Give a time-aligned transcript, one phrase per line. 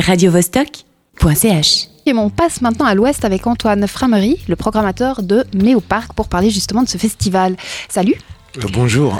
[0.00, 1.88] radiovostok.ch.
[2.06, 6.28] Et on passe maintenant à l'ouest avec Antoine Framery, le programmateur de Méo Parc, pour
[6.28, 7.56] parler justement de ce festival.
[7.88, 8.16] Salut
[8.58, 9.18] Euh, bonjour.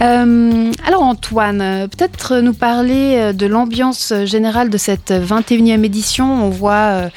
[0.00, 6.44] Euh, alors Antoine, peut-être nous parler euh, de l'ambiance générale de cette 21e édition.
[6.44, 7.08] On voit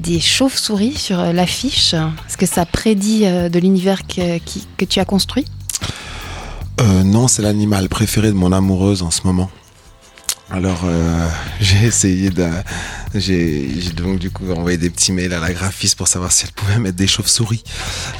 [0.00, 1.94] des chauves-souris sur l'affiche.
[1.94, 5.44] Est-ce que ça prédit de l'univers que, tu as construit?
[6.80, 9.50] Euh, non, c'est l'animal préféré de mon amoureuse en ce moment.
[10.50, 11.28] Alors, euh,
[11.60, 12.46] j'ai essayé de.
[13.14, 16.52] J'ai donc du coup envoyé des petits mails à la graphiste pour savoir si elle
[16.52, 17.64] pouvait mettre des chauves-souris.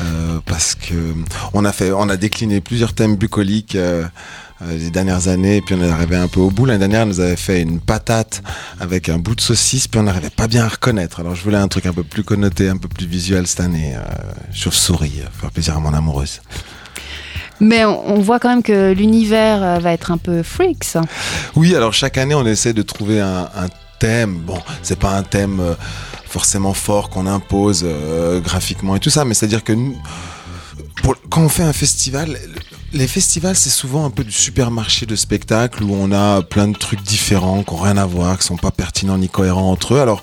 [0.00, 1.14] Euh, parce que
[1.52, 3.74] on a, fait, on a décliné plusieurs thèmes bucoliques.
[3.74, 4.04] euh,
[4.62, 6.66] euh, les dernières années, puis on est arrivé un peu au bout.
[6.66, 8.42] L'année dernière, nous avait fait une patate
[8.80, 11.20] avec un bout de saucisse, puis on n'arrivait pas bien à reconnaître.
[11.20, 13.94] Alors je voulais un truc un peu plus connoté, un peu plus visuel cette année.
[13.94, 14.02] Euh,
[14.52, 16.40] chauve-souris, euh, faire plaisir à mon amoureuse.
[17.60, 20.96] Mais on, voit quand même que l'univers euh, va être un peu freaks.
[21.56, 23.48] Oui, alors chaque année, on essaie de trouver un,
[23.98, 24.38] thème.
[24.38, 25.74] Bon, c'est pas un thème euh,
[26.24, 29.96] forcément fort qu'on impose euh, graphiquement et tout ça, mais c'est-à-dire que nous,
[31.30, 32.38] quand on fait un festival,
[32.92, 36.76] les festivals, c'est souvent un peu du supermarché de spectacle où on a plein de
[36.76, 40.00] trucs différents, qui n'ont rien à voir, qui sont pas pertinents ni cohérents entre eux.
[40.00, 40.22] Alors,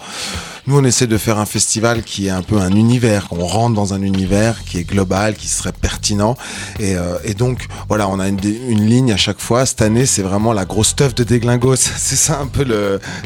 [0.68, 3.76] nous, on essaie de faire un festival qui est un peu un univers, qu'on rentre
[3.76, 6.36] dans un univers qui est global, qui serait pertinent.
[6.80, 9.66] Et, euh, et donc, voilà, on a une, ligne à chaque fois.
[9.66, 11.76] Cette année, c'est vraiment la grosse stuff de Déglingos.
[11.76, 12.66] C'est ça un peu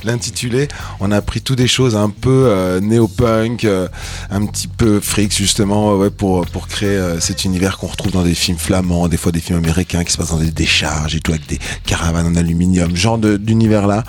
[0.03, 0.67] l'intitulé.
[0.99, 3.87] On a pris tout des choses un peu euh, néo-punk, euh,
[4.29, 8.23] un petit peu freaks, justement, ouais, pour, pour créer euh, cet univers qu'on retrouve dans
[8.23, 11.19] des films flamands, des fois des films américains qui se passent dans des décharges et
[11.19, 12.95] tout, avec des caravanes en aluminium.
[12.95, 14.03] Genre d'univers-là.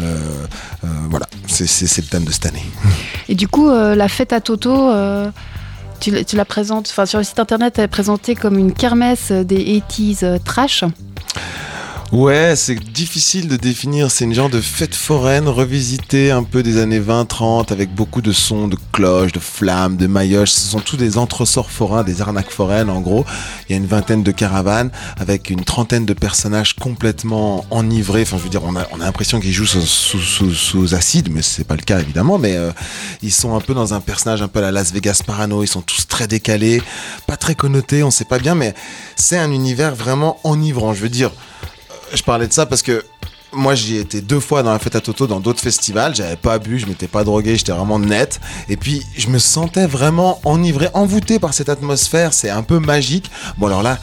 [0.00, 0.46] Euh,
[0.84, 2.64] euh, voilà, c'est le thème de cette année.
[3.28, 5.30] Et du coup, euh, la fête à Toto, euh,
[6.00, 9.80] tu, la- présentes, enfin sur le site internet, elle est présentée comme une kermesse des
[9.80, 10.84] 80s euh, trash.
[12.12, 14.12] Ouais, c'est difficile de définir.
[14.12, 18.30] C'est une genre de fête foraine revisitée un peu des années 20-30 avec beaucoup de
[18.30, 20.52] sons, de cloches, de flammes, de maillotches.
[20.52, 23.24] Ce sont tous des entresorts forains, des arnaques foraines en gros.
[23.68, 28.22] Il y a une vingtaine de caravanes avec une trentaine de personnages complètement enivrés.
[28.22, 30.94] Enfin, je veux dire, on a, on a l'impression qu'ils jouent sous, sous, sous, sous
[30.94, 32.38] acide, mais c'est pas le cas évidemment.
[32.38, 32.70] Mais euh,
[33.20, 35.64] ils sont un peu dans un personnage un peu à la Las Vegas Parano.
[35.64, 36.80] Ils sont tous très décalés,
[37.26, 38.74] pas très connotés, on sait pas bien, mais
[39.16, 40.94] c'est un univers vraiment enivrant.
[40.94, 41.32] Je veux dire,
[42.16, 43.04] je parlais de ça parce que
[43.52, 46.58] moi j'y étais deux fois dans la fête à Toto dans d'autres festivals, j'avais pas
[46.58, 48.40] bu, je m'étais pas drogué, j'étais vraiment net.
[48.68, 53.30] Et puis je me sentais vraiment enivré, envoûté par cette atmosphère, c'est un peu magique.
[53.58, 53.98] Bon alors là,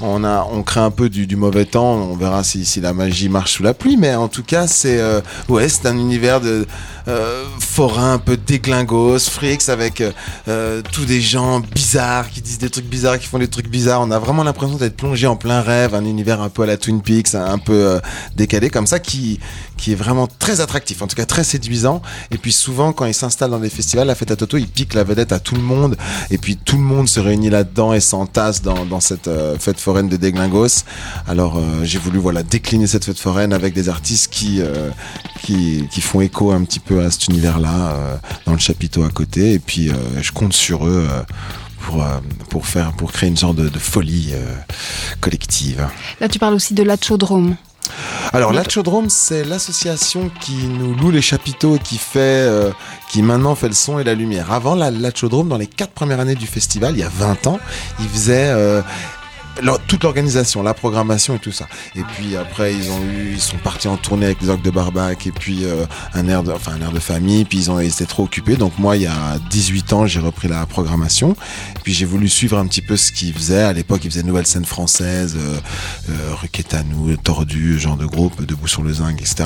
[0.00, 3.28] on a on craint un peu du, mauvais temps, on verra si, si la magie
[3.28, 3.96] marche sous la pluie.
[3.96, 6.66] Mais en tout cas, c'est euh, ouais, c'est un univers de
[7.08, 10.12] euh, forain un peu déglingos, freaks avec euh,
[10.48, 14.00] euh, tous des gens bizarres qui disent des trucs bizarres, qui font des trucs bizarres.
[14.00, 16.76] On a vraiment l'impression d'être plongé en plein rêve, un univers un peu à la
[16.76, 18.00] Twin Peaks, un, un peu euh,
[18.36, 19.40] décalé comme ça, qui,
[19.76, 22.02] qui est vraiment très attractif, en tout cas très séduisant.
[22.30, 24.94] Et puis souvent, quand ils s'installent dans des festivals, la fête à Toto, ils piquent
[24.94, 25.96] la vedette à tout le monde.
[26.30, 30.08] Et puis tout le monde se réunit là-dedans et s'entasse dans, cette euh, fête foraine
[30.08, 30.84] de Déglingos.
[31.26, 34.90] Alors euh, j'ai voulu voilà décliner cette fête foraine avec des artistes qui, euh,
[35.42, 39.52] qui, qui font écho un petit peu à cet univers-là dans le chapiteau à côté.
[39.52, 41.08] Et puis je compte sur eux.
[41.80, 42.02] pour,
[42.48, 44.32] pour faire pour créer une sorte de, folie
[45.20, 45.86] collective.
[46.20, 47.56] Là, tu parles aussi de l'Achodrome.
[48.32, 52.70] Alors l'Achodrome, c'est l'association qui nous loue les chapiteaux et qui fait, euh,
[53.10, 54.52] qui maintenant fait le son et la lumière.
[54.52, 57.60] Avant la- l'Achodrome, dans les quatre premières années du festival, il y a 20 ans,
[58.00, 58.82] ils faisaient euh,
[59.86, 61.66] toute l'organisation, la programmation et tout ça.
[61.94, 64.70] Et puis après, ils ont eu, ils sont partis en tournée avec les orques de
[64.70, 67.44] Barbac et puis euh, un air de, enfin un air de famille.
[67.44, 68.56] Puis ils ont, ils étaient trop occupés.
[68.56, 71.36] Donc moi, il y a 18 ans, j'ai repris la programmation.
[71.82, 73.62] Puis j'ai voulu suivre un petit peu ce qu'ils faisaient.
[73.62, 75.58] À l'époque, ils faisaient Nouvelle Scène Française, euh,
[76.10, 79.44] euh, Requetanou, Tordu, genre de groupe, Debout sur le Zinc, etc.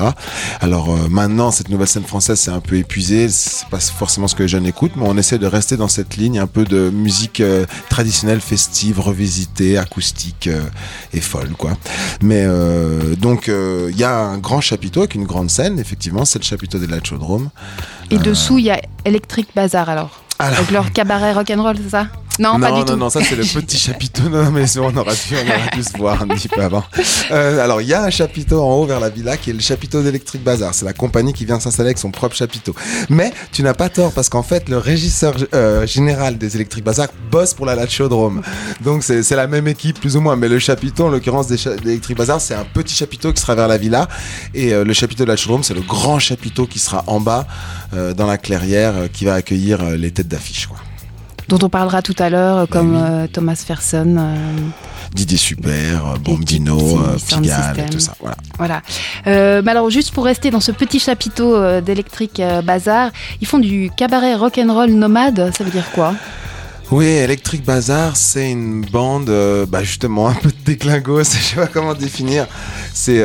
[0.61, 3.29] Alors euh, maintenant, cette Nouvelle Scène Française, c'est un peu épuisé.
[3.29, 6.17] C'est pas forcément ce que les jeunes écoutent, mais on essaie de rester dans cette
[6.17, 9.77] ligne un peu de musique euh, traditionnelle, festive, revisitée,
[10.47, 10.61] euh,
[11.13, 11.71] et folle, quoi.
[12.21, 15.79] Mais euh, donc, euh, il y a un grand chapiteau avec une grande scène.
[15.79, 17.49] Effectivement, c'est le chapiteau de l'Achodrome.
[18.11, 20.21] Et dessous, il y a Electric Bazar alors.
[20.39, 22.07] Alors- Avec leur cabaret rock'n'roll, c'est ça?
[22.39, 22.95] Non, pas du non, tout.
[22.95, 24.23] non, ça c'est le petit chapiteau.
[24.29, 26.83] Non, mais on aurait pu, on aurait pu se voir un petit peu avant.
[27.31, 29.59] Euh, alors, il y a un chapiteau en haut vers la villa qui est le
[29.59, 30.73] chapiteau d'Electric Bazar.
[30.73, 32.73] C'est la compagnie qui vient s'installer avec son propre chapiteau.
[33.09, 37.09] Mais tu n'as pas tort parce qu'en fait, le régisseur euh, général des Electric Bazar
[37.29, 38.41] bosse pour la Lachodrome.
[38.81, 40.35] Donc, c'est la même équipe plus ou moins.
[40.35, 43.77] Mais le chapiteau, en l'occurrence d'Electric Bazar, c'est un petit chapiteau qui sera vers la
[43.77, 44.07] villa.
[44.53, 47.45] Et euh, le chapiteau de la Lachodrome, c'est le grand chapiteau qui sera en bas
[48.15, 50.67] dans la clairière qui va accueillir les têtes d'affiche.
[50.67, 50.77] quoi.
[51.49, 54.15] Dont on parlera tout à l'heure, comme euh, Thomas Ferson.
[54.17, 54.35] Euh,
[55.13, 58.13] Didier Super, Bombino, Pigalle, tout ça.
[58.19, 58.37] Voilà.
[58.57, 59.61] voilà.
[59.61, 63.09] mais alors, juste pour rester dans ce petit chapiteau d'Electric Bazar,
[63.41, 65.51] ils font du cabaret rock'n'roll nomade.
[65.57, 66.13] Ça veut dire quoi?
[66.91, 69.31] Oui, Electric Bazar, c'est une bande,
[69.67, 72.45] bah justement, un peu de déclingos, je sais pas comment définir.
[72.93, 73.23] C'est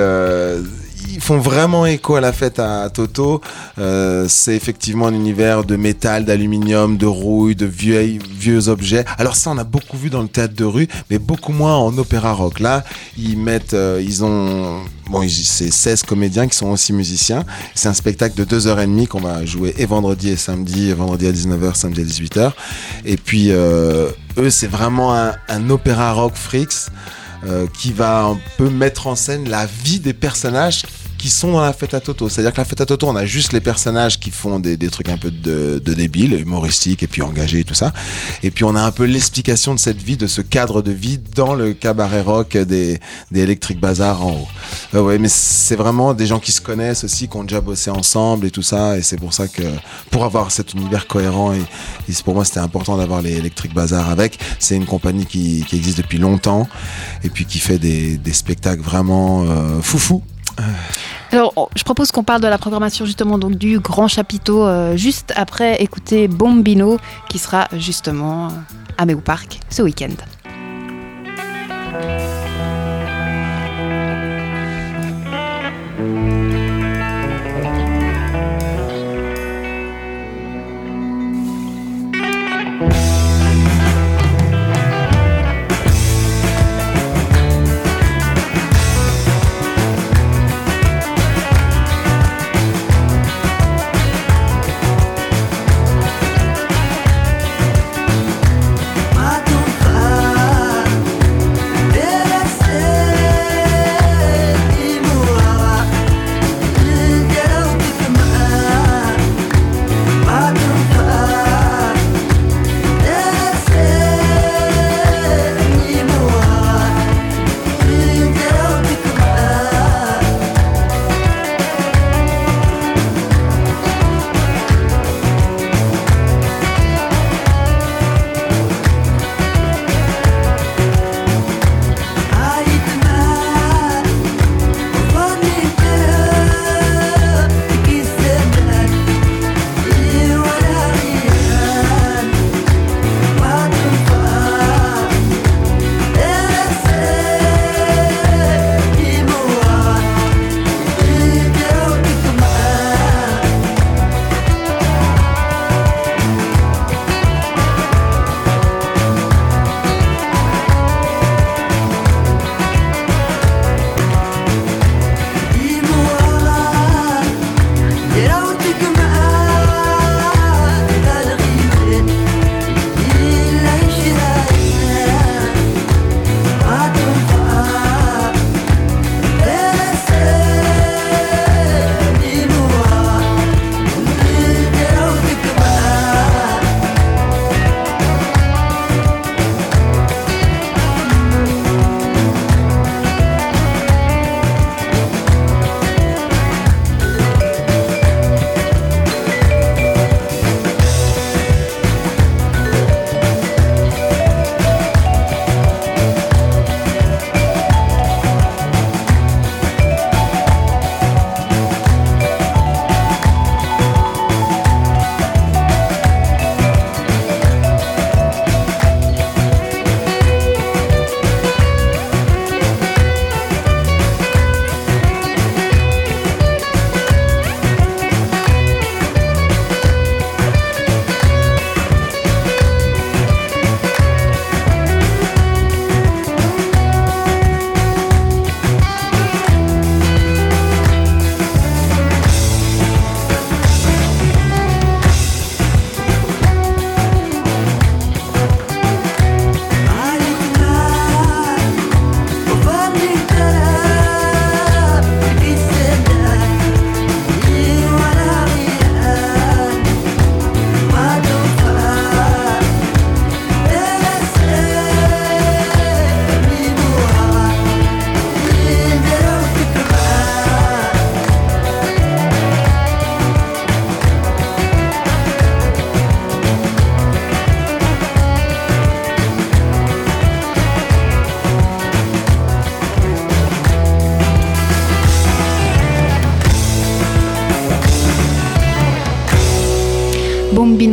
[1.15, 3.41] ils font vraiment écho à la fête à Toto.
[3.79, 9.05] Euh, c'est effectivement un univers de métal, d'aluminium, de rouille, de vieux, vieux objets.
[9.17, 11.97] Alors ça, on a beaucoup vu dans le théâtre de rue, mais beaucoup moins en
[11.99, 12.59] opéra rock.
[12.61, 12.85] Là,
[13.17, 17.45] ils mettent, euh, ils ont, bon, c'est 16 comédiens qui sont aussi musiciens.
[17.75, 21.75] C'est un spectacle de 2h30 qu'on va jouer et vendredi et samedi, vendredi à 19h,
[21.75, 22.53] samedi à 18h.
[23.05, 26.91] Et puis, euh, eux, c'est vraiment un, un opéra rock freaks.
[27.47, 30.85] Euh, qui va un peu mettre en scène la vie des personnages
[31.25, 32.29] qui sont dans la fête à Toto.
[32.29, 34.91] C'est-à-dire que la fête à Toto, on a juste les personnages qui font des, des
[34.91, 37.95] trucs un peu de, de débiles, humoristiques et puis engagés et tout ça.
[38.43, 41.19] Et puis on a un peu l'explication de cette vie, de ce cadre de vie
[41.35, 43.01] dans le cabaret rock des,
[43.31, 44.49] des Electric Bazaar en haut.
[44.93, 47.89] Euh, ouais, mais c'est vraiment des gens qui se connaissent aussi, qui ont déjà bossé
[47.89, 48.99] ensemble et tout ça.
[48.99, 49.63] Et c'est pour ça que,
[50.11, 51.63] pour avoir cet univers cohérent, et,
[52.23, 54.39] pour moi c'était important d'avoir les Electric Bazaar avec.
[54.59, 56.69] C'est une compagnie qui, qui, existe depuis longtemps
[57.23, 60.23] et puis qui fait des, des spectacles vraiment euh, foufou.
[61.35, 65.83] Alors, je propose qu'on parle de la programmation justement du grand chapiteau euh, juste après
[65.83, 66.99] écouter Bombino
[67.29, 68.51] qui sera justement
[68.99, 70.15] à Méo Park ce week-end.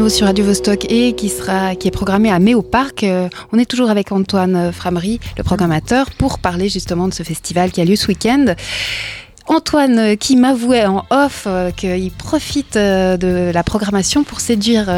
[0.10, 3.04] Sur Radio Vostok et qui, sera, qui est programmé à Mai au Parc.
[3.04, 7.72] Euh, on est toujours avec Antoine Framery, le programmateur, pour parler justement de ce festival
[7.72, 8.56] qui a lieu ce week-end.
[9.48, 14.90] Antoine euh, qui m'avouait en off euh, qu'il profite de la programmation pour séduire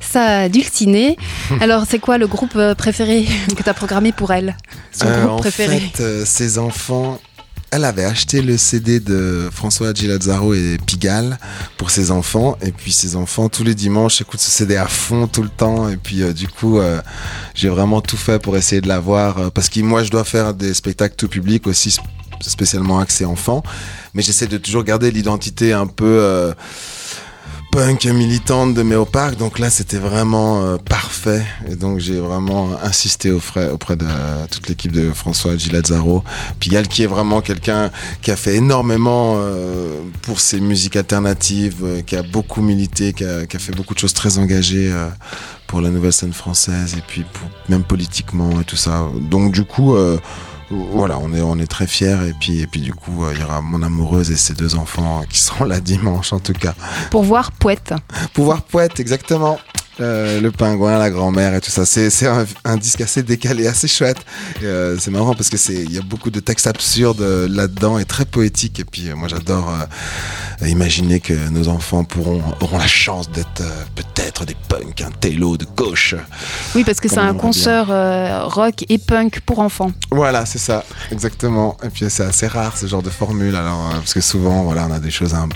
[0.00, 1.16] sa dulcinée.
[1.60, 4.56] Alors, c'est quoi le groupe préféré que tu as programmé pour elle?
[4.90, 7.20] Son groupe préféré fait, ses enfants
[7.70, 11.38] elle avait acheté le CD de François Gilazzaro et Pigalle
[11.76, 12.56] pour ses enfants.
[12.62, 15.88] Et puis ses enfants, tous les dimanches, écoutent ce CD à fond tout le temps.
[15.88, 17.00] Et puis euh, du coup, euh,
[17.54, 19.38] j'ai vraiment tout fait pour essayer de l'avoir.
[19.38, 21.96] Euh, parce que moi, je dois faire des spectacles tout public aussi,
[22.40, 23.62] spécialement axés enfants.
[24.14, 26.54] Mais j'essaie de toujours garder l'identité un peu
[27.70, 29.36] punk militante de Méopark.
[29.36, 31.44] Donc là, c'était vraiment euh, parfait.
[31.70, 34.06] Et donc, j'ai vraiment insisté auprès, auprès de
[34.50, 36.24] toute l'équipe de François Gilazzaro.
[36.58, 37.90] Pigalle, qui est vraiment quelqu'un
[38.22, 43.24] qui a fait énormément euh, pour ses musiques alternatives, euh, qui a beaucoup milité, qui
[43.24, 44.92] a, qui a, fait beaucoup de choses très engagées
[45.66, 47.24] pour la nouvelle scène française et puis
[47.68, 49.08] même politiquement et tout ça.
[49.30, 49.96] Donc, du coup,
[50.70, 52.16] voilà, on est, on est très fiers.
[52.28, 54.74] Et puis, et puis du coup, euh, il y aura mon amoureuse et ses deux
[54.74, 56.74] enfants qui seront là dimanche, en tout cas.
[57.10, 57.94] Pour voir Poète.
[58.34, 59.58] Pour voir Poète, exactement.
[60.00, 61.86] Euh, le pingouin, la grand-mère et tout ça.
[61.86, 62.10] C'est
[62.64, 64.18] un, disque assez décalé, assez chouette.
[64.62, 68.04] Euh, c'est marrant parce que c'est il y a beaucoup de textes absurdes là-dedans et
[68.04, 68.80] très poétiques.
[68.80, 69.72] Et puis moi j'adore
[70.66, 73.62] imaginer que nos enfants pourront auront la chance d'être
[73.94, 76.14] peut-être des punks, un télo de gauche.
[76.74, 77.86] Oui, parce que c'est un concert
[78.50, 79.92] rock et punk pour enfants.
[80.10, 81.76] Voilà, c'est ça, exactement.
[81.82, 84.92] Et puis c'est assez rare ce genre de formule, alors parce que souvent voilà on
[84.92, 85.48] a des choses un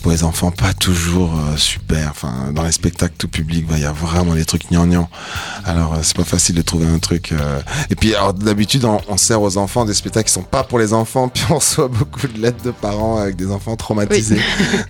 [0.00, 2.08] pour les enfants pas toujours euh, super.
[2.10, 5.08] Enfin, dans les spectacles tout public, il y a vraiment des trucs gnangnans.
[5.64, 7.32] Alors, euh, c'est pas facile de trouver un truc.
[7.32, 7.60] Euh.
[7.90, 10.92] Et puis, alors d'habitude, on, sert aux enfants des spectacles qui sont pas pour les
[10.92, 14.40] enfants, puis on reçoit beaucoup de lettres de parents avec des enfants traumatisés.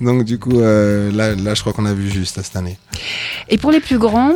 [0.00, 2.78] Donc, du coup, là, là, je crois qu'on a vu juste cette année.
[3.48, 4.34] Et pour les plus grands,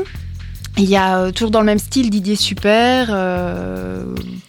[0.77, 3.09] il y a toujours dans le même style Didier Super,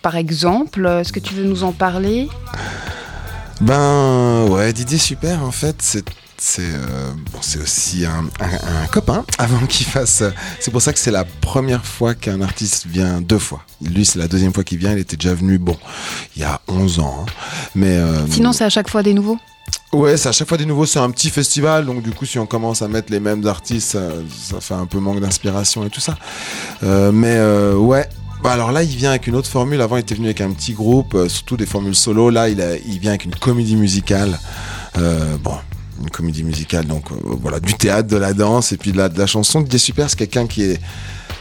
[0.01, 0.85] par exemple.
[0.85, 2.27] Est-ce que tu veux nous en parler?
[3.61, 8.27] Ben ouais, Didier Super, en fait, c'est c'est euh, bon, aussi un,
[8.91, 10.23] copain avant qu'il fasse.
[10.59, 13.61] C'est pour ça que c'est la première fois qu'un artiste vient deux fois.
[13.81, 14.91] Lui, c'est la deuxième fois qu'il vient.
[14.91, 15.77] Il était déjà venu, bon,
[16.35, 17.15] il y a 11 ans.
[17.21, 17.31] Hein.
[17.73, 19.39] Mais euh, sinon, c'est à chaque fois des nouveaux?
[19.93, 20.85] Ouais, c'est à chaque fois des nouveaux.
[20.85, 23.91] C'est un petit festival, donc du coup, si on commence à mettre les mêmes artistes,
[23.91, 26.17] ça, fait un peu manque d'inspiration et tout ça.
[26.83, 27.39] Euh, mais
[27.75, 28.07] ouais,
[28.43, 29.81] bah, alors là, il vient avec une autre formule.
[29.81, 32.29] Avant, il était venu avec un petit groupe, euh, surtout des formules solo.
[32.29, 34.39] Là, il, il vient avec une comédie musicale.
[34.97, 35.55] Euh, bon,
[36.01, 39.27] une comédie musicale, donc euh, voilà, du théâtre, de la danse et puis de la,
[39.27, 39.61] chanson.
[39.61, 40.79] Didier Super, c'est quelqu'un qui est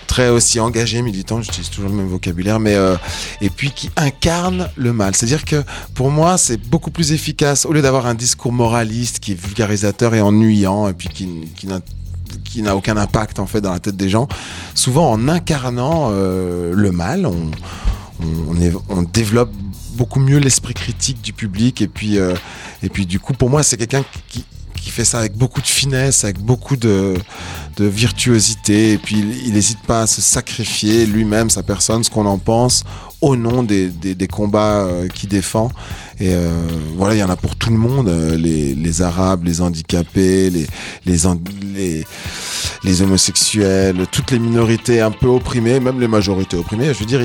[0.06, 2.76] très aussi engagé, militant, j'utilise toujours le même vocabulaire, mais
[3.40, 5.14] et puis qui incarne le mal.
[5.16, 9.32] C'est-à-dire que pour moi, c'est beaucoup plus efficace, au lieu d'avoir un discours moraliste qui
[9.32, 11.66] est vulgarisateur et ennuyant, et puis qui, qui
[12.42, 14.28] qui n'a aucun impact en fait dans la tête des gens.
[14.74, 17.50] Souvent en incarnant euh, le mal, on,
[19.12, 19.52] développe
[19.96, 22.34] beaucoup mieux l'esprit critique du public et puis euh,
[22.82, 24.44] et puis du coup pour moi c'est quelqu'un qui,
[24.84, 27.14] qui fait ça avec beaucoup de finesse, avec beaucoup de,
[27.76, 28.92] de virtuosité.
[28.92, 32.84] Et puis, il n'hésite pas à se sacrifier lui-même, sa personne, ce qu'on en pense,
[33.20, 35.70] au nom des, des, combats euh, qu'il défend.
[36.20, 36.50] Et euh,
[36.96, 40.50] voilà, il y en a pour tout le monde, euh, les, les Arabes, les handicapés,
[40.50, 40.66] les,
[41.06, 41.18] les,
[41.74, 42.04] les,
[42.84, 46.92] les, homosexuels, toutes les minorités un peu opprimées, même les majorités opprimées.
[46.92, 47.22] Je veux dire,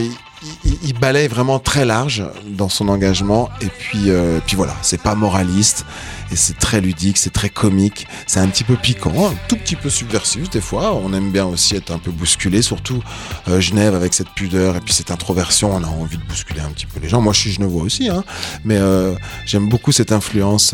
[0.63, 3.50] il, il, balaye vraiment très large dans son engagement.
[3.62, 5.86] Et puis, euh, puis voilà, c'est pas moraliste
[6.31, 9.75] et c'est très ludique, c'est très comique, c'est un petit peu piquant, un tout petit
[9.75, 10.93] peu subversif des fois.
[10.93, 13.03] On aime bien aussi être un peu bousculé, surtout
[13.48, 15.75] euh, Genève avec cette pudeur et puis cette introversion.
[15.75, 17.22] On a envie de bousculer un petit peu les gens.
[17.22, 18.24] Moi, je suis genevois aussi, hein,
[18.63, 19.15] mais euh,
[19.46, 20.74] j'aime beaucoup cette influence.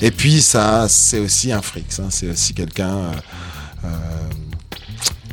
[0.00, 1.86] et puis ça, c'est aussi un fric.
[1.98, 3.12] Hein, c'est aussi quelqu'un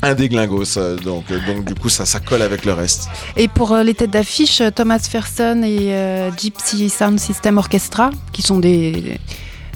[0.02, 3.08] un déglingos, donc, euh, donc du coup ça, ça colle avec le reste.
[3.38, 8.42] Et pour euh, les têtes d'affiche, Thomas Ferson et euh, Gypsy Sound System Orchestra, qui
[8.42, 9.20] sont des,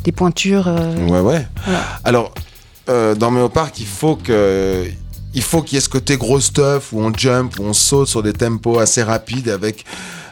[0.04, 0.68] des pointures.
[1.08, 1.48] Ouais, ouais.
[2.04, 2.34] Alors,
[2.88, 4.86] dans Méopark, il faut que.
[5.38, 8.08] Il faut qu'il y ait ce côté gros stuff où on jump, où on saute
[8.08, 9.84] sur des tempos assez rapides avec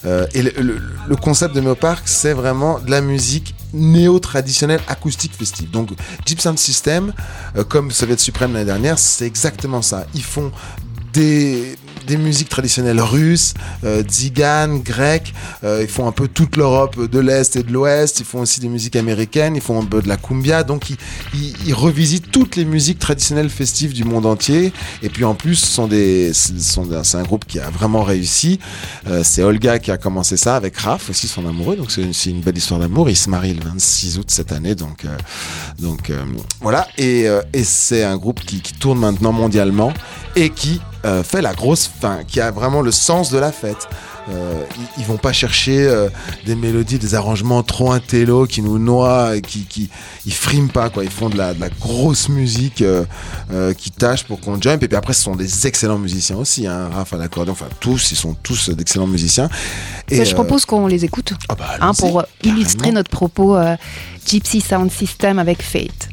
[0.05, 5.72] euh, et le, concept de Méopark, c'est vraiment de la musique néo-traditionnelle acoustique festive.
[5.72, 5.89] Donc
[6.25, 7.13] Jeep Sound System,
[7.55, 10.05] euh, comme Soviet Supreme l'année dernière, c'est exactement ça.
[10.13, 10.51] Ils font
[11.13, 15.33] des, des musiques traditionnelles russes, euh, tziganes, grecques.
[15.63, 18.19] Euh, ils font un peu toute l'Europe de l'Est et de l'Ouest.
[18.19, 19.55] Ils font aussi des musiques américaines.
[19.55, 20.63] Ils font un peu de la cumbia.
[20.63, 20.98] Donc ils,
[21.33, 24.74] ils, ils revisitent toutes les musiques traditionnelles festives du monde entier.
[25.01, 28.60] Et puis en plus, sont des, c'est un groupe qui a vraiment réussi.
[29.07, 31.75] Euh, c'est Olga qui a commencé ça avec Raph aussi son amoureux.
[31.75, 33.10] Donc c'est une, une belle histoire d'amour.
[33.10, 34.75] Ils se marient le 26 août cette année.
[34.75, 35.17] Donc euh,
[35.79, 36.24] donc euh,
[36.62, 36.88] voilà.
[36.98, 39.93] Et, euh, et c'est un groupe qui, qui tourne maintenant mondialement
[40.36, 43.88] et qui euh, fait la grosse fin, qui a vraiment le sens de la fête.
[44.29, 46.07] Euh, ils, ils vont pas chercher euh,
[46.45, 49.89] des mélodies, des arrangements trop intello qui nous noient, et qui, qui
[50.25, 51.03] ils friment pas quoi.
[51.03, 53.03] Ils font de la, de la grosse musique euh,
[53.74, 54.81] qui tâche pour qu'on jump.
[54.81, 56.67] Et puis après, ce sont des excellents musiciens aussi.
[56.67, 56.89] Hein.
[56.93, 59.50] Raph à l'accordéon, enfin tous, ils sont tous d'excellents musiciens.
[60.10, 63.57] Ça, je propose qu'on les écoute ah bah, hein, pour illustrer notre propos
[64.25, 66.10] Gypsy Sound System avec Fate.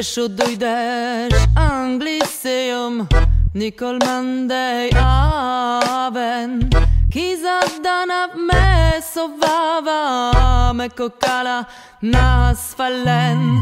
[0.00, 3.06] Deszczu dojdziesz Angliseum
[3.54, 6.70] Nicol Monday Aven.
[7.12, 10.02] Kizadana w mesowawa
[10.74, 11.64] Me kokala
[12.02, 13.60] nas falen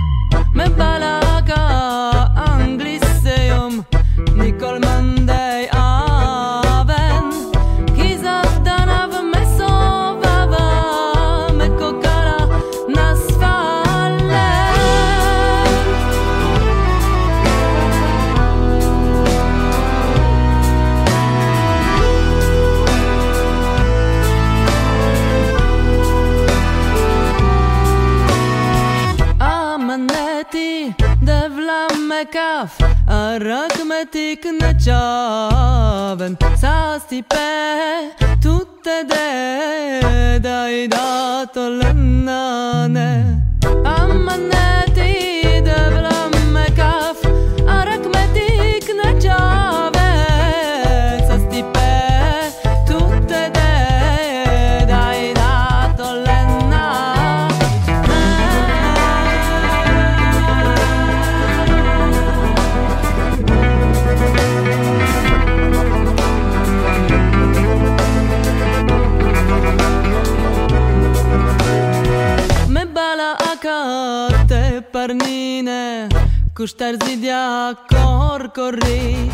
[0.55, 1.61] Me balaka
[2.35, 3.85] Angliseum
[4.37, 5.69] Nicol Monday
[33.41, 37.47] Rahmetik ne çavem Sasti pe
[38.43, 43.11] tutte de Dai dato l'annane
[43.85, 45.13] Amma ne ti
[45.67, 46.18] devla
[76.69, 79.31] Kushtar zidja kor korri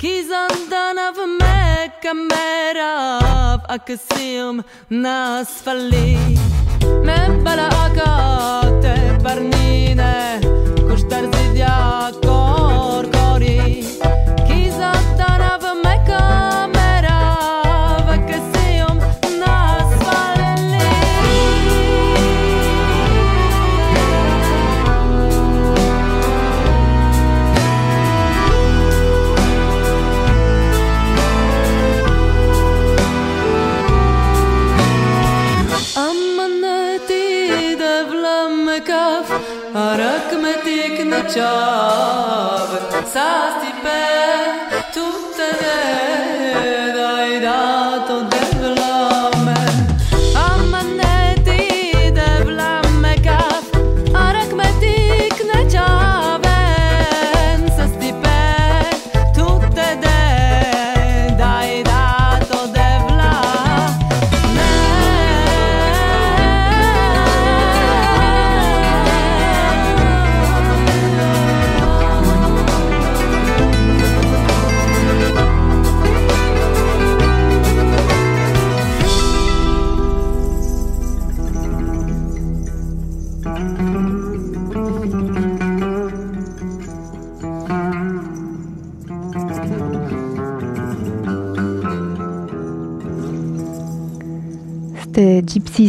[0.00, 6.16] Kizandanav me kamerav Akësim nas falli
[7.04, 10.40] Me bala akate parnine
[10.88, 11.76] Kushtar zidja
[12.24, 12.35] kor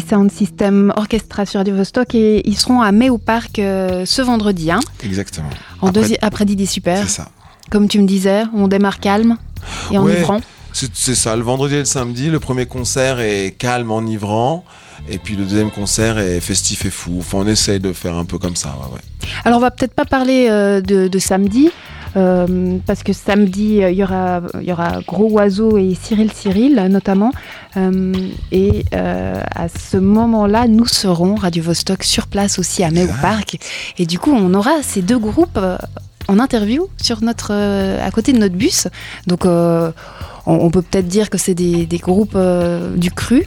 [0.08, 4.22] Sound System Orchestra sur Radio Vostok et ils seront à Mai au Parc euh, ce
[4.22, 5.50] vendredi, hein, Exactement.
[5.82, 7.00] en Après- après Didi Super.
[7.04, 7.30] C'est ça.
[7.70, 9.38] Comme tu me disais, on démarre calme
[9.92, 10.14] et Ouais.
[10.16, 10.40] enivrant.
[10.74, 14.64] C'est c'est ça, le vendredi et le samedi, le premier concert est calme, enivrant.
[15.10, 17.18] Et puis le deuxième concert est festif et fou.
[17.20, 18.70] Enfin, on essaye de faire un peu comme ça.
[18.80, 19.30] Ouais, ouais.
[19.46, 21.70] Alors on va peut-être pas parler euh, de, de samedi.
[22.18, 26.32] Euh, parce que samedi, euh, il y aura, il y aura Gros Oiseau et Cyril
[26.34, 27.32] Cyril, notamment.
[27.78, 28.12] Euh,
[28.52, 33.10] et euh, à ce moment-là, nous serons, Radio Vostok, sur place aussi à May au
[33.20, 33.22] Ah.
[33.22, 33.58] Parc.
[34.00, 35.60] Et du coup, on aura ces deux groupes
[36.28, 38.88] en interview sur notre, à côté de notre bus.
[39.28, 39.94] Donc, on,
[40.46, 42.38] on peut peut-être dire que c'est des, des groupes
[42.96, 43.46] du cru.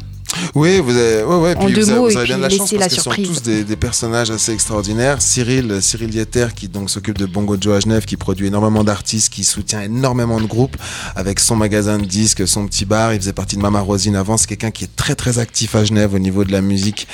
[0.54, 3.02] Oui, vous avez, ouais, ouais, puis vous avez, vous bien de la chance parce qu'ils
[3.02, 5.20] sont tous des, des personnages assez extraordinaires.
[5.20, 9.32] Cyril, Cyril Dieter, qui donc s'occupe de Bongo Joe à Genève, qui produit énormément d'artistes,
[9.32, 10.76] qui soutient énormément de groupes
[11.16, 13.12] avec son magasin de disques, son petit bar.
[13.12, 14.36] Il faisait partie de Mama Rosine avant.
[14.36, 17.06] C'est quelqu'un qui est très très actif à Genève au niveau de la musique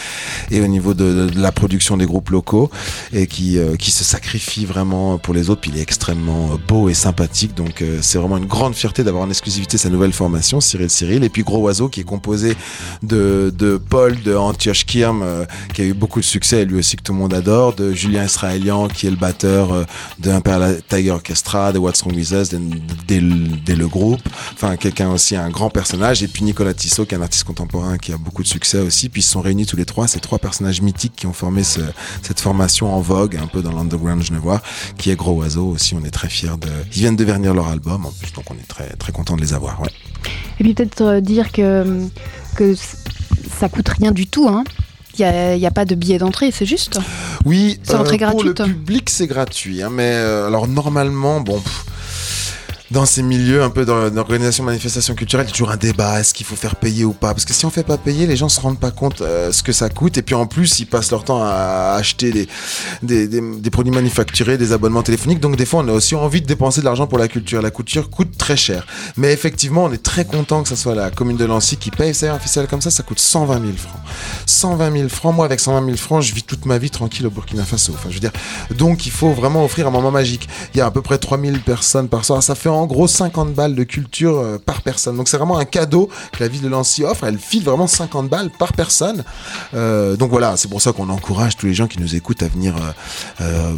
[0.51, 2.71] et au niveau de, de la production des groupes locaux
[3.13, 5.63] et qui, euh, qui se sacrifie vraiment pour les autres.
[5.63, 7.55] Puis il est extrêmement euh, beau et sympathique.
[7.55, 11.25] Donc euh, c'est vraiment une grande fierté d'avoir en exclusivité sa nouvelle formation, Cyril Cyril.
[11.25, 12.57] Et puis Gros Oiseau, qui est composé
[13.07, 16.79] de, de Paul de Antioche Kirm, euh, qui a eu beaucoup de succès, et lui
[16.79, 19.85] aussi que tout le monde adore, de Julien Israélian, qui est le batteur euh,
[20.19, 22.59] de Imperial Tiger Orchestra, de What's Wrong With Us, dès,
[23.09, 24.21] dès le- dès le groupe.
[24.53, 26.23] Enfin, quelqu'un aussi, un grand personnage.
[26.23, 29.09] Et puis Nicolas Tissot, qui est un artiste contemporain qui a beaucoup de succès aussi.
[29.09, 31.81] Puis ils sont réunis tous les trois, ces trois personnages mythiques qui ont formé ce-
[32.23, 34.61] cette formation en vogue, un peu dans l'underground genevois,
[34.99, 35.95] qui est Gros Oiseau aussi.
[35.95, 36.69] On est très fiers de.
[36.95, 39.41] Ils viennent de vernir leur album en plus, donc on est très, très content de
[39.41, 39.81] les avoir.
[39.81, 39.89] Ouais.
[40.59, 41.85] Et puis peut-être euh, dire que,
[42.57, 42.75] que
[43.59, 44.49] ça coûte rien du tout.
[44.49, 44.65] Hein.
[45.19, 46.99] Il n'y a, a pas de billet d'entrée, c'est juste.
[47.47, 49.83] Oui, C'est entrée pour le public, c'est gratuit.
[49.83, 51.59] hein, mais euh, alors normalement, bon.
[51.61, 51.85] pff,
[52.91, 56.21] dans ces milieux un peu d'organisation de manifestations culturelles, il y a toujours un débat,
[56.21, 57.35] est-ce qu'il faut faire payer ou pas?
[57.35, 59.63] Parce que si on fait pas payer, les gens se rendent pas compte euh, ce
[59.63, 60.19] que ça coûte.
[60.19, 62.49] Et puis en plus, ils passent leur temps à acheter
[63.03, 65.41] des, des, produits manufacturés, des abonnements téléphoniques.
[65.41, 67.61] Donc des fois, on a aussi envie de dépenser de l'argent pour la culture.
[67.61, 68.87] La culture coûte très cher.
[69.17, 72.15] Mais effectivement, on est très content que ce soit la commune de Nancy qui paye.
[72.15, 74.01] C'est un festival comme ça, ça coûte 120 000 francs.
[74.47, 75.35] 120 000 francs.
[75.35, 77.95] Moi, avec 120 000 francs, je vis toute ma vie tranquille au Burkina Faso.
[78.09, 78.33] Je veux dire,
[78.71, 80.49] donc il faut vraiment offrir un moment magique.
[80.75, 82.43] Il y a à peu près 3000 personnes par soir.
[82.43, 85.17] Ça fait en gros 50 balles de culture euh, par personne.
[85.17, 87.25] Donc c'est vraiment un cadeau que la ville de Lancy offre.
[87.25, 89.25] Elle file vraiment 50 balles par personne.
[89.75, 92.49] Euh, donc voilà, c'est pour ça qu'on encourage tous les gens qui nous écoutent à
[92.49, 92.75] venir
[93.41, 93.75] euh,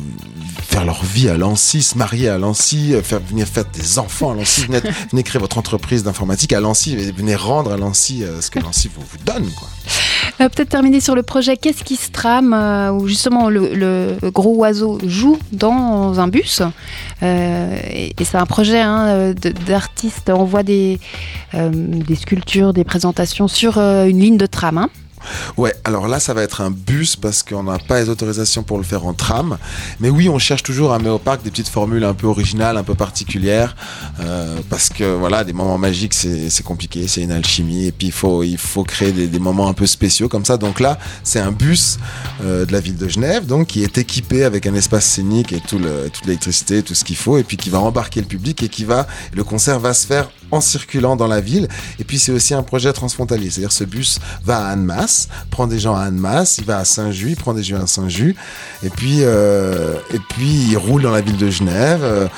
[0.63, 4.35] faire leur vie à Lancy, se marier à Lancy, faire venir faire des enfants à
[4.35, 4.81] Lancy, venez,
[5.11, 8.59] venez créer votre entreprise d'informatique à Lancy, et venez rendre à Lancy euh, ce que
[8.61, 9.51] Lancy vous, vous donne.
[9.53, 9.69] Quoi.
[10.41, 14.55] Euh, Peut-être terminer sur le projet Qu'est-ce qui se trame euh, où justement le, gros
[14.57, 16.63] oiseau joue dans un bus.
[17.23, 19.35] Euh, et c'est un projet hein,
[19.67, 20.31] d'artistes.
[20.31, 20.99] On voit des,
[22.15, 24.79] sculptures, des présentations sur une ligne de tram.
[24.79, 24.91] hein.
[25.57, 28.79] Ouais, alors là, ça va être un bus parce qu'on n'a pas les autorisations pour
[28.79, 29.59] le faire en tram.
[30.01, 32.77] Mais oui, on cherche toujours à mettre au parc des petites formules un peu originales,
[32.77, 33.77] un peu particulières.
[34.21, 37.87] euh, parce que voilà, des moments magiques, c'est compliqué, c'est une alchimie.
[37.87, 40.57] Et puis, il faut, il faut créer des, des moments un peu spéciaux comme ça.
[40.57, 41.99] Donc là, c'est un bus
[42.43, 45.61] euh, de la ville de Genève, donc qui est équipé avec un espace scénique et
[45.61, 47.39] tout le, toute l'électricité, tout ce qu'il faut.
[47.39, 50.31] Et puis qui va embarquer le public et qui va, le concert va se faire
[50.51, 51.69] en circulant dans la ville.
[51.99, 53.51] Et puis, c'est aussi un projet transfrontalier.
[53.51, 57.39] C'est-à-dire, ce bus va à Annemasse, prend des gens à Annemasse, il va à Saint-Just,
[57.39, 58.37] prend des gens à Saint-Just,
[58.83, 62.01] et puis, euh, et puis il roule dans la ville de Genève.
[62.03, 62.29] euh,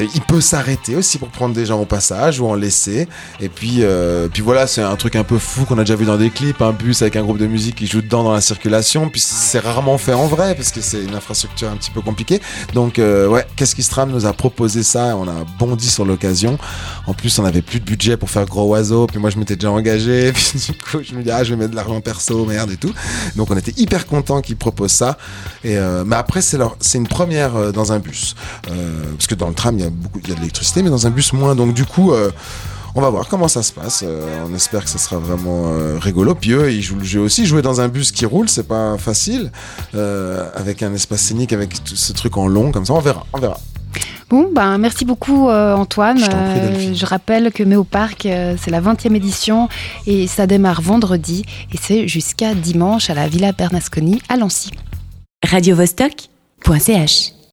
[0.00, 3.08] il peut s'arrêter aussi pour prendre des gens au passage ou en laisser.
[3.40, 6.06] Et puis, euh, puis voilà, c'est un truc un peu fou qu'on a déjà vu
[6.06, 8.40] dans des clips, un bus avec un groupe de musique qui joue dedans dans la
[8.40, 9.08] circulation.
[9.10, 12.40] Puis c'est rarement fait en vrai parce que c'est une infrastructure un petit peu compliquée.
[12.72, 15.16] Donc euh, ouais, qu'est-ce qui se nous a proposé ça?
[15.16, 16.58] On a bondi sur l'occasion.
[17.06, 19.06] En plus, on avait plus de budget pour faire gros oiseau.
[19.06, 20.32] Puis moi, je m'étais déjà engagé.
[20.34, 22.76] Puis du coup, je me dis ah, je vais mettre de l'argent perso, merde et
[22.76, 22.92] tout.
[23.36, 25.18] Donc on était hyper content qu'ils proposent ça.
[25.64, 29.54] Et euh, mais après, c'est c'est une première dans un bus parce que dans le
[29.54, 31.54] tram, y a beaucoup, il y a de l'électricité, mais dans un bus moins.
[31.54, 32.12] Donc du coup.
[32.12, 32.30] euh,
[32.94, 34.04] on va voir comment ça se passe.
[34.06, 36.34] Euh, on espère que ça sera vraiment euh, rigolo.
[36.34, 37.46] Puis eux, ils jouent le jeu aussi.
[37.46, 39.50] Jouer dans un bus qui roule, c'est pas facile.
[39.94, 43.24] Euh, avec un espace scénique, avec tout ce truc en long comme ça, on verra.
[43.32, 43.58] On verra.
[44.28, 46.18] Bon, ben, merci beaucoup euh, Antoine.
[46.18, 49.68] Je prie, rappelle que Méo Parc, euh, c'est la 20e édition
[50.06, 54.70] et ça démarre vendredi et c'est jusqu'à dimanche à la Villa Bernasconi à Lancy.
[55.44, 57.41] radiovostok.ch